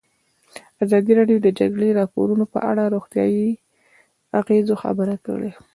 [0.83, 3.49] ازادي راډیو د د جګړې راپورونه په اړه د روغتیایي
[4.39, 5.51] اغېزو خبره کړې.